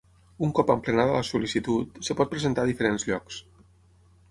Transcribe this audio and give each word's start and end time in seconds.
Un 0.45 0.53
cop 0.59 0.71
emplenada 0.75 1.17
la 1.19 1.27
sol·licitud, 1.27 2.01
es 2.05 2.11
pot 2.21 2.33
presentar 2.33 2.65
a 2.65 2.73
diferents 2.73 3.09
llocs. 3.11 3.41